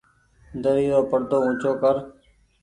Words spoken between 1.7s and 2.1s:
ڪر۔